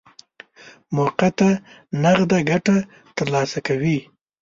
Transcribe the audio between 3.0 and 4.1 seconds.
ترلاسه کوي.